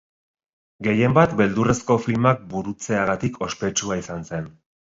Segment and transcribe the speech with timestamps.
[0.87, 4.53] Gehienbat beldurrezko filmak burutzeagatik ospetsua izan zen.